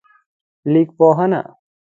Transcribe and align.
لیکپوهنه 0.71 1.41